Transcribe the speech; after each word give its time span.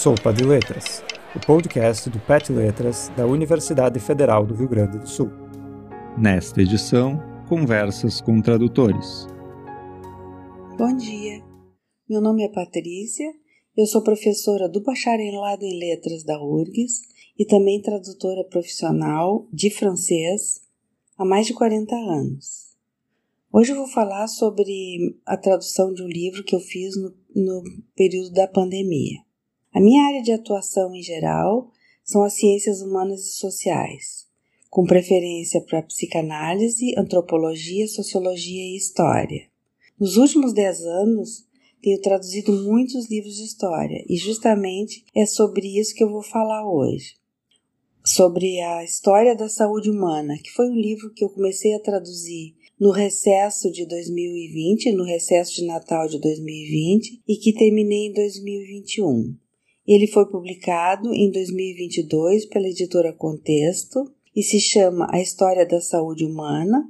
Sopa 0.00 0.32
de 0.32 0.44
Letras, 0.44 1.04
o 1.36 1.46
podcast 1.46 2.08
do 2.08 2.18
PET 2.20 2.50
Letras 2.50 3.10
da 3.18 3.26
Universidade 3.26 4.00
Federal 4.00 4.46
do 4.46 4.54
Rio 4.54 4.66
Grande 4.66 4.98
do 4.98 5.06
Sul. 5.06 5.30
Nesta 6.16 6.62
edição, 6.62 7.20
conversas 7.46 8.18
com 8.18 8.40
tradutores. 8.40 9.26
Bom 10.78 10.96
dia, 10.96 11.44
meu 12.08 12.22
nome 12.22 12.42
é 12.44 12.48
Patrícia, 12.48 13.30
eu 13.76 13.84
sou 13.84 14.02
professora 14.02 14.70
do 14.70 14.82
Bacharelado 14.82 15.66
em 15.66 15.78
Letras 15.78 16.24
da 16.24 16.42
URGS 16.42 17.02
e 17.38 17.44
também 17.44 17.82
tradutora 17.82 18.42
profissional 18.44 19.46
de 19.52 19.68
francês 19.68 20.62
há 21.18 21.26
mais 21.26 21.46
de 21.46 21.52
40 21.52 21.94
anos. 21.94 22.74
Hoje 23.52 23.72
eu 23.72 23.76
vou 23.76 23.86
falar 23.86 24.28
sobre 24.28 25.14
a 25.26 25.36
tradução 25.36 25.92
de 25.92 26.02
um 26.02 26.08
livro 26.08 26.42
que 26.42 26.56
eu 26.56 26.60
fiz 26.60 26.96
no, 26.96 27.14
no 27.36 27.62
período 27.94 28.32
da 28.32 28.48
pandemia. 28.48 29.28
A 29.72 29.80
minha 29.80 30.02
área 30.02 30.20
de 30.20 30.32
atuação 30.32 30.92
em 30.92 31.02
geral 31.02 31.70
são 32.02 32.24
as 32.24 32.32
ciências 32.32 32.82
humanas 32.82 33.20
e 33.20 33.36
sociais, 33.36 34.26
com 34.68 34.84
preferência 34.84 35.60
para 35.60 35.82
psicanálise, 35.82 36.92
antropologia, 36.98 37.86
sociologia 37.86 38.64
e 38.64 38.76
história. 38.76 39.46
Nos 39.98 40.16
últimos 40.16 40.52
dez 40.52 40.82
anos, 40.82 41.46
tenho 41.80 42.00
traduzido 42.00 42.52
muitos 42.64 43.08
livros 43.08 43.36
de 43.36 43.44
história 43.44 44.04
e 44.08 44.16
justamente 44.16 45.04
é 45.14 45.24
sobre 45.24 45.78
isso 45.78 45.94
que 45.94 46.02
eu 46.02 46.10
vou 46.10 46.22
falar 46.22 46.68
hoje. 46.68 47.14
Sobre 48.04 48.60
a 48.60 48.82
história 48.82 49.36
da 49.36 49.48
saúde 49.48 49.88
humana, 49.88 50.36
que 50.42 50.50
foi 50.50 50.68
um 50.68 50.74
livro 50.74 51.12
que 51.14 51.24
eu 51.24 51.30
comecei 51.30 51.74
a 51.74 51.80
traduzir 51.80 52.56
no 52.78 52.90
recesso 52.90 53.70
de 53.70 53.86
2020, 53.86 54.90
no 54.92 55.04
recesso 55.04 55.54
de 55.54 55.64
Natal 55.64 56.08
de 56.08 56.18
2020 56.18 57.22
e 57.28 57.36
que 57.36 57.52
terminei 57.52 58.08
em 58.08 58.12
2021. 58.12 59.36
Ele 59.92 60.06
foi 60.06 60.24
publicado 60.30 61.12
em 61.12 61.32
2022 61.32 62.46
pela 62.46 62.68
editora 62.68 63.12
Contexto 63.12 64.08
e 64.36 64.40
se 64.40 64.60
chama 64.60 65.08
A 65.10 65.20
História 65.20 65.66
da 65.66 65.80
Saúde 65.80 66.24
Humana, 66.24 66.88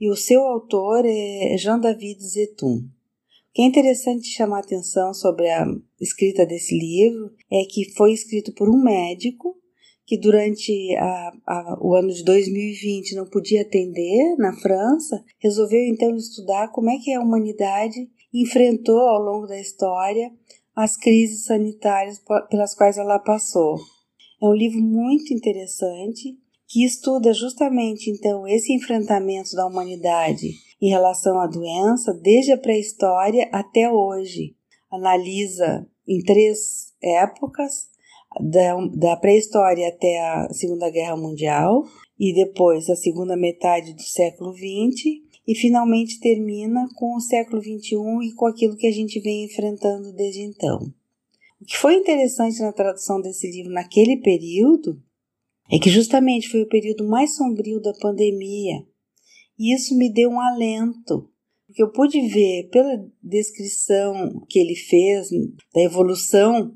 e 0.00 0.08
o 0.08 0.16
seu 0.16 0.40
autor 0.44 1.04
é 1.04 1.54
Jean-David 1.58 2.18
Zetum. 2.22 2.76
O 2.76 3.52
que 3.52 3.60
é 3.60 3.66
interessante 3.66 4.28
chamar 4.28 4.56
a 4.56 4.60
atenção 4.60 5.12
sobre 5.12 5.50
a 5.50 5.66
escrita 6.00 6.46
desse 6.46 6.74
livro 6.74 7.30
é 7.52 7.62
que 7.68 7.92
foi 7.92 8.14
escrito 8.14 8.54
por 8.54 8.70
um 8.70 8.82
médico 8.82 9.54
que 10.06 10.16
durante 10.16 10.96
a, 10.96 11.32
a, 11.46 11.78
o 11.78 11.94
ano 11.94 12.10
de 12.10 12.24
2020 12.24 13.16
não 13.16 13.26
podia 13.28 13.60
atender 13.60 14.34
na 14.38 14.54
França, 14.54 15.22
resolveu 15.38 15.84
então 15.84 16.16
estudar 16.16 16.68
como 16.68 16.88
é 16.88 16.96
que 16.96 17.12
a 17.12 17.20
humanidade 17.20 18.08
enfrentou 18.32 18.98
ao 18.98 19.20
longo 19.20 19.46
da 19.46 19.60
história 19.60 20.32
as 20.74 20.96
crises 20.96 21.44
sanitárias 21.44 22.22
pelas 22.48 22.74
quais 22.74 22.98
ela 22.98 23.18
passou. 23.18 23.76
É 24.42 24.46
um 24.46 24.54
livro 24.54 24.80
muito 24.80 25.34
interessante 25.34 26.38
que 26.66 26.84
estuda 26.84 27.32
justamente 27.34 28.10
então 28.10 28.46
esse 28.46 28.72
enfrentamento 28.72 29.54
da 29.54 29.66
humanidade 29.66 30.48
em 30.80 30.88
relação 30.88 31.38
à 31.40 31.46
doença 31.46 32.14
desde 32.14 32.52
a 32.52 32.58
pré-história 32.58 33.48
até 33.52 33.90
hoje. 33.90 34.54
Analisa 34.90 35.86
em 36.06 36.22
três 36.22 36.92
épocas, 37.02 37.90
da, 38.38 38.76
da 38.94 39.16
pré-história 39.16 39.88
até 39.88 40.20
a 40.20 40.48
Segunda 40.52 40.90
Guerra 40.90 41.16
Mundial 41.16 41.84
e 42.18 42.32
depois 42.32 42.88
a 42.88 42.94
segunda 42.94 43.36
metade 43.36 43.92
do 43.92 44.02
século 44.02 44.52
XX 44.52 45.29
e 45.46 45.54
finalmente 45.54 46.20
termina 46.20 46.88
com 46.94 47.16
o 47.16 47.20
século 47.20 47.60
XXI 47.60 47.96
e 48.24 48.34
com 48.34 48.46
aquilo 48.46 48.76
que 48.76 48.86
a 48.86 48.92
gente 48.92 49.20
vem 49.20 49.44
enfrentando 49.44 50.12
desde 50.12 50.42
então. 50.42 50.92
O 51.60 51.64
que 51.64 51.76
foi 51.76 51.94
interessante 51.94 52.60
na 52.60 52.72
tradução 52.72 53.20
desse 53.20 53.50
livro 53.50 53.72
naquele 53.72 54.16
período 54.16 55.02
é 55.70 55.78
que 55.78 55.90
justamente 55.90 56.48
foi 56.48 56.62
o 56.62 56.68
período 56.68 57.06
mais 57.06 57.36
sombrio 57.36 57.80
da 57.80 57.92
pandemia 57.94 58.84
e 59.60 59.74
isso 59.74 59.94
me 59.94 60.10
deu 60.10 60.30
um 60.30 60.40
alento, 60.40 61.28
porque 61.66 61.82
eu 61.82 61.92
pude 61.92 62.18
ver 62.28 62.70
pela 62.70 63.06
descrição 63.22 64.42
que 64.48 64.58
ele 64.58 64.74
fez 64.74 65.28
da 65.74 65.82
evolução 65.82 66.74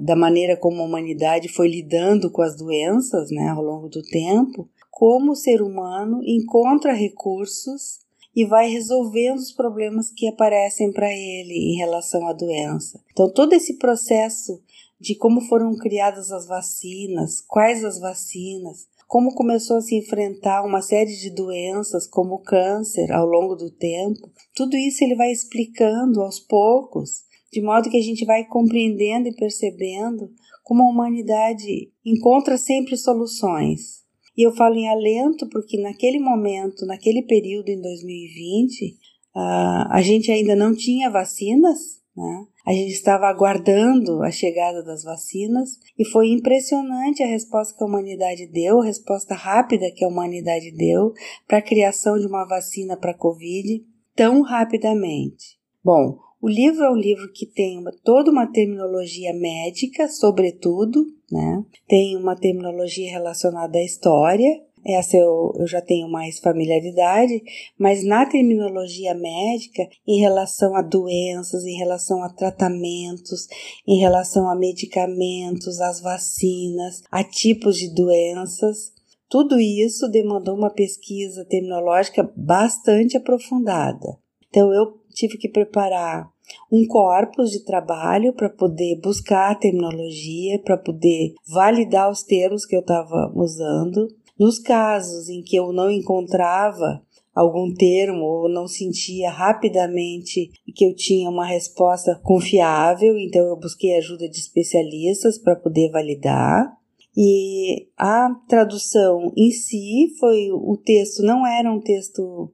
da 0.00 0.16
maneira 0.16 0.56
como 0.56 0.80
a 0.80 0.86
humanidade 0.86 1.50
foi 1.50 1.68
lidando 1.68 2.30
com 2.30 2.40
as 2.40 2.56
doenças 2.56 3.30
né, 3.30 3.48
ao 3.48 3.62
longo 3.62 3.90
do 3.90 4.02
tempo, 4.02 4.70
como 4.98 5.30
o 5.30 5.36
ser 5.36 5.62
humano 5.62 6.20
encontra 6.24 6.92
recursos 6.92 8.00
e 8.34 8.44
vai 8.44 8.68
resolvendo 8.68 9.38
os 9.38 9.52
problemas 9.52 10.10
que 10.10 10.26
aparecem 10.26 10.92
para 10.92 11.08
ele 11.08 11.54
em 11.54 11.76
relação 11.76 12.26
à 12.26 12.32
doença. 12.32 13.00
Então, 13.12 13.32
todo 13.32 13.52
esse 13.52 13.78
processo 13.78 14.60
de 15.00 15.14
como 15.14 15.40
foram 15.42 15.76
criadas 15.76 16.32
as 16.32 16.48
vacinas, 16.48 17.40
quais 17.40 17.84
as 17.84 18.00
vacinas, 18.00 18.88
como 19.06 19.36
começou 19.36 19.76
a 19.76 19.80
se 19.80 19.94
enfrentar 19.94 20.64
uma 20.64 20.82
série 20.82 21.14
de 21.16 21.30
doenças 21.30 22.04
como 22.04 22.34
o 22.34 22.42
câncer 22.42 23.12
ao 23.12 23.24
longo 23.24 23.54
do 23.54 23.70
tempo, 23.70 24.28
tudo 24.52 24.76
isso 24.76 25.04
ele 25.04 25.14
vai 25.14 25.30
explicando 25.30 26.22
aos 26.22 26.40
poucos, 26.40 27.22
de 27.52 27.62
modo 27.62 27.88
que 27.88 27.98
a 27.98 28.02
gente 28.02 28.24
vai 28.24 28.44
compreendendo 28.44 29.28
e 29.28 29.36
percebendo 29.36 30.28
como 30.64 30.82
a 30.82 30.90
humanidade 30.90 31.92
encontra 32.04 32.58
sempre 32.58 32.96
soluções. 32.96 34.07
E 34.38 34.46
eu 34.46 34.54
falo 34.54 34.76
em 34.76 34.88
alento 34.88 35.48
porque 35.48 35.76
naquele 35.76 36.20
momento, 36.20 36.86
naquele 36.86 37.22
período 37.22 37.70
em 37.70 37.80
2020, 37.80 38.94
uh, 39.34 39.90
a 39.90 40.00
gente 40.00 40.30
ainda 40.30 40.54
não 40.54 40.76
tinha 40.76 41.10
vacinas, 41.10 41.98
né? 42.16 42.46
A 42.64 42.72
gente 42.72 42.92
estava 42.92 43.26
aguardando 43.26 44.22
a 44.22 44.30
chegada 44.30 44.84
das 44.84 45.02
vacinas 45.02 45.70
e 45.98 46.04
foi 46.04 46.28
impressionante 46.28 47.20
a 47.20 47.26
resposta 47.26 47.76
que 47.76 47.82
a 47.82 47.86
humanidade 47.86 48.46
deu, 48.46 48.80
a 48.80 48.84
resposta 48.84 49.34
rápida 49.34 49.90
que 49.90 50.04
a 50.04 50.08
humanidade 50.08 50.70
deu 50.70 51.12
para 51.48 51.58
a 51.58 51.62
criação 51.62 52.16
de 52.16 52.26
uma 52.26 52.44
vacina 52.46 52.96
para 52.96 53.10
a 53.10 53.18
Covid 53.18 53.84
tão 54.14 54.42
rapidamente. 54.42 55.58
Bom, 55.82 56.16
o 56.40 56.48
livro 56.48 56.84
é 56.84 56.90
um 56.90 56.96
livro 56.96 57.30
que 57.32 57.46
tem 57.46 57.78
uma, 57.78 57.90
toda 58.04 58.30
uma 58.30 58.46
terminologia 58.46 59.32
médica, 59.34 60.08
sobretudo, 60.08 61.04
né? 61.30 61.64
Tem 61.86 62.16
uma 62.16 62.36
terminologia 62.36 63.10
relacionada 63.10 63.78
à 63.78 63.84
história, 63.84 64.62
essa 64.84 65.16
eu, 65.16 65.52
eu 65.58 65.66
já 65.66 65.80
tenho 65.80 66.08
mais 66.08 66.38
familiaridade, 66.38 67.42
mas 67.78 68.04
na 68.04 68.24
terminologia 68.26 69.14
médica, 69.14 69.86
em 70.06 70.20
relação 70.20 70.74
a 70.74 70.82
doenças, 70.82 71.64
em 71.64 71.76
relação 71.76 72.22
a 72.22 72.28
tratamentos, 72.28 73.46
em 73.86 73.98
relação 73.98 74.48
a 74.48 74.54
medicamentos, 74.54 75.80
às 75.80 76.00
vacinas, 76.00 77.02
a 77.10 77.24
tipos 77.24 77.76
de 77.76 77.92
doenças, 77.92 78.92
tudo 79.28 79.60
isso 79.60 80.08
demandou 80.08 80.56
uma 80.56 80.70
pesquisa 80.70 81.44
terminológica 81.44 82.30
bastante 82.34 83.16
aprofundada. 83.16 84.18
Então 84.48 84.72
eu 84.72 84.97
tive 85.18 85.36
que 85.36 85.48
preparar 85.48 86.30
um 86.70 86.86
corpus 86.86 87.50
de 87.50 87.64
trabalho 87.64 88.32
para 88.32 88.48
poder 88.48 89.00
buscar 89.00 89.50
a 89.50 89.54
terminologia, 89.54 90.60
para 90.60 90.78
poder 90.78 91.34
validar 91.46 92.08
os 92.08 92.22
termos 92.22 92.64
que 92.64 92.76
eu 92.76 92.80
estava 92.80 93.32
usando. 93.34 94.06
Nos 94.38 94.60
casos 94.60 95.28
em 95.28 95.42
que 95.42 95.56
eu 95.56 95.72
não 95.72 95.90
encontrava 95.90 97.02
algum 97.34 97.74
termo 97.74 98.24
ou 98.24 98.48
não 98.48 98.68
sentia 98.68 99.30
rapidamente 99.30 100.50
que 100.74 100.84
eu 100.84 100.94
tinha 100.94 101.28
uma 101.28 101.44
resposta 101.44 102.18
confiável, 102.22 103.18
então 103.18 103.44
eu 103.44 103.56
busquei 103.56 103.96
ajuda 103.96 104.28
de 104.28 104.38
especialistas 104.38 105.36
para 105.36 105.56
poder 105.56 105.90
validar. 105.90 106.72
E 107.16 107.88
a 107.96 108.28
tradução 108.48 109.32
em 109.36 109.50
si 109.50 110.14
foi 110.20 110.52
o 110.52 110.76
texto 110.76 111.22
não 111.24 111.44
era 111.44 111.68
um 111.72 111.80
texto 111.80 112.52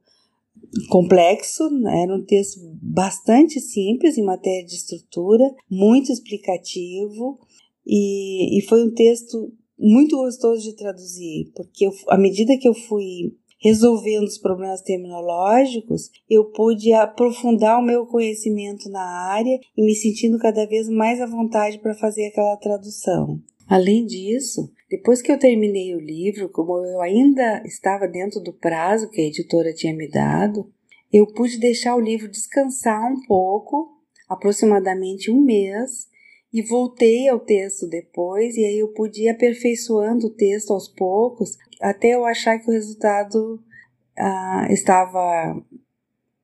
complexo, 0.89 1.69
né? 1.69 2.03
era 2.03 2.15
um 2.15 2.23
texto 2.23 2.59
bastante 2.81 3.59
simples 3.59 4.17
em 4.17 4.23
matéria 4.23 4.65
de 4.65 4.75
estrutura, 4.75 5.43
muito 5.69 6.11
explicativo 6.11 7.39
e, 7.85 8.57
e 8.57 8.61
foi 8.63 8.83
um 8.83 8.93
texto 8.93 9.51
muito 9.77 10.17
gostoso 10.17 10.61
de 10.61 10.75
traduzir, 10.75 11.51
porque 11.55 11.85
eu, 11.85 11.91
à 12.07 12.17
medida 12.17 12.57
que 12.57 12.67
eu 12.67 12.73
fui 12.73 13.33
resolvendo 13.59 14.25
os 14.25 14.37
problemas 14.37 14.81
terminológicos, 14.81 16.09
eu 16.29 16.45
pude 16.51 16.93
aprofundar 16.93 17.79
o 17.79 17.85
meu 17.85 18.05
conhecimento 18.05 18.89
na 18.89 19.03
área 19.31 19.59
e 19.75 19.83
me 19.83 19.95
sentindo 19.95 20.37
cada 20.37 20.65
vez 20.67 20.87
mais 20.87 21.19
à 21.19 21.25
vontade 21.25 21.79
para 21.79 21.95
fazer 21.95 22.27
aquela 22.27 22.55
tradução. 22.57 23.39
Além 23.67 24.05
disso, 24.05 24.71
depois 24.89 25.21
que 25.21 25.31
eu 25.31 25.39
terminei 25.39 25.95
o 25.95 25.99
livro, 25.99 26.49
como 26.49 26.85
eu 26.85 27.01
ainda 27.01 27.63
estava 27.65 28.07
dentro 28.07 28.39
do 28.39 28.53
prazo 28.53 29.09
que 29.09 29.21
a 29.21 29.25
editora 29.25 29.73
tinha 29.73 29.93
me 29.93 30.07
dado, 30.07 30.71
eu 31.11 31.25
pude 31.25 31.57
deixar 31.57 31.95
o 31.95 31.99
livro 31.99 32.29
descansar 32.29 33.11
um 33.11 33.25
pouco, 33.25 33.89
aproximadamente 34.29 35.31
um 35.31 35.41
mês, 35.41 36.07
e 36.53 36.61
voltei 36.61 37.27
ao 37.27 37.39
texto 37.39 37.87
depois, 37.87 38.55
e 38.55 38.63
aí 38.63 38.79
eu 38.79 38.89
pude 38.89 39.23
ir 39.23 39.29
aperfeiçoando 39.29 40.27
o 40.27 40.33
texto 40.33 40.71
aos 40.71 40.87
poucos, 40.87 41.57
até 41.81 42.15
eu 42.15 42.25
achar 42.25 42.59
que 42.59 42.69
o 42.69 42.73
resultado 42.73 43.61
ah, 44.17 44.67
estava 44.69 45.61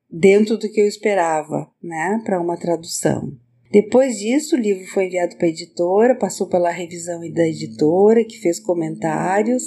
dentro 0.10 0.58
do 0.58 0.70
que 0.70 0.82
eu 0.82 0.88
esperava, 0.88 1.72
né, 1.82 2.22
para 2.26 2.42
uma 2.42 2.58
tradução. 2.58 3.32
Depois 3.72 4.20
disso, 4.20 4.56
o 4.56 4.60
livro 4.60 4.86
foi 4.88 5.06
enviado 5.06 5.38
para 5.38 5.48
a 5.48 5.50
editora, 5.50 6.16
passou 6.16 6.48
pela 6.48 6.70
revisão 6.70 7.22
da 7.32 7.48
editora, 7.48 8.26
que 8.26 8.38
fez 8.40 8.60
comentários, 8.60 9.64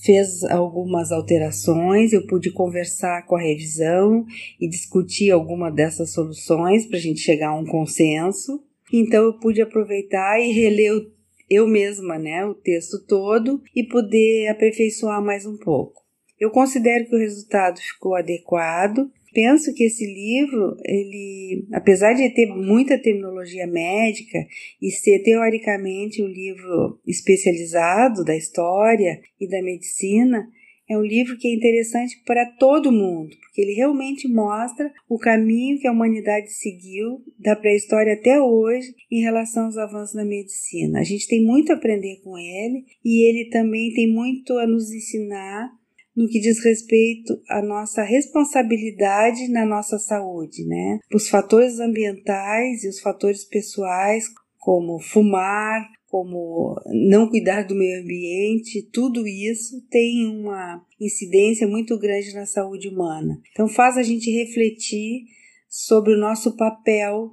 fez 0.00 0.44
algumas 0.44 1.10
alterações. 1.10 2.12
Eu 2.12 2.24
pude 2.26 2.52
conversar 2.52 3.26
com 3.26 3.34
a 3.34 3.42
revisão 3.42 4.24
e 4.60 4.68
discutir 4.68 5.32
alguma 5.32 5.70
dessas 5.70 6.12
soluções 6.12 6.86
para 6.86 6.98
a 6.98 7.00
gente 7.00 7.20
chegar 7.20 7.48
a 7.48 7.58
um 7.58 7.66
consenso. 7.66 8.62
Então, 8.92 9.24
eu 9.24 9.38
pude 9.38 9.60
aproveitar 9.60 10.38
e 10.40 10.52
reler 10.52 11.10
eu 11.50 11.66
mesma 11.66 12.18
né, 12.18 12.46
o 12.46 12.54
texto 12.54 13.04
todo 13.06 13.60
e 13.74 13.82
poder 13.82 14.48
aperfeiçoar 14.48 15.22
mais 15.22 15.44
um 15.44 15.58
pouco. 15.58 16.00
Eu 16.40 16.50
considero 16.50 17.06
que 17.06 17.14
o 17.14 17.18
resultado 17.18 17.78
ficou 17.78 18.14
adequado. 18.14 19.10
Penso 19.32 19.72
que 19.72 19.84
esse 19.84 20.04
livro, 20.04 20.76
ele, 20.84 21.66
apesar 21.72 22.12
de 22.12 22.28
ter 22.30 22.46
muita 22.46 22.98
terminologia 22.98 23.66
médica 23.66 24.46
e 24.80 24.90
ser 24.90 25.20
teoricamente 25.22 26.22
um 26.22 26.28
livro 26.28 27.00
especializado 27.06 28.24
da 28.24 28.36
história 28.36 29.20
e 29.40 29.48
da 29.48 29.62
medicina, 29.62 30.46
é 30.88 30.98
um 30.98 31.02
livro 31.02 31.38
que 31.38 31.48
é 31.48 31.54
interessante 31.54 32.20
para 32.26 32.44
todo 32.44 32.92
mundo, 32.92 33.34
porque 33.40 33.62
ele 33.62 33.72
realmente 33.72 34.28
mostra 34.28 34.92
o 35.08 35.18
caminho 35.18 35.78
que 35.78 35.86
a 35.86 35.92
humanidade 35.92 36.52
seguiu 36.52 37.22
da 37.38 37.56
pré-história 37.56 38.12
até 38.12 38.40
hoje 38.40 38.94
em 39.10 39.22
relação 39.22 39.64
aos 39.64 39.78
avanços 39.78 40.14
na 40.14 40.24
medicina. 40.24 41.00
A 41.00 41.04
gente 41.04 41.26
tem 41.26 41.42
muito 41.42 41.72
a 41.72 41.76
aprender 41.76 42.20
com 42.22 42.36
ele 42.36 42.84
e 43.02 43.26
ele 43.26 43.48
também 43.48 43.92
tem 43.94 44.12
muito 44.12 44.58
a 44.58 44.66
nos 44.66 44.92
ensinar 44.92 45.70
no 46.16 46.28
que 46.28 46.40
diz 46.40 46.62
respeito 46.64 47.40
à 47.48 47.62
nossa 47.62 48.02
responsabilidade 48.02 49.48
na 49.48 49.64
nossa 49.64 49.98
saúde, 49.98 50.64
né? 50.66 50.98
Os 51.12 51.28
fatores 51.28 51.80
ambientais 51.80 52.84
e 52.84 52.88
os 52.88 53.00
fatores 53.00 53.44
pessoais, 53.44 54.24
como 54.58 55.00
fumar, 55.00 55.88
como 56.06 56.76
não 57.08 57.28
cuidar 57.30 57.62
do 57.62 57.74
meio 57.74 58.02
ambiente, 58.02 58.86
tudo 58.92 59.26
isso 59.26 59.82
tem 59.88 60.26
uma 60.26 60.84
incidência 61.00 61.66
muito 61.66 61.98
grande 61.98 62.34
na 62.34 62.44
saúde 62.44 62.88
humana. 62.88 63.40
Então 63.50 63.66
faz 63.66 63.96
a 63.96 64.02
gente 64.02 64.30
refletir 64.30 65.24
sobre 65.68 66.12
o 66.12 66.18
nosso 66.18 66.54
papel 66.54 67.30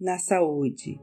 na 0.00 0.18
saúde. 0.18 0.98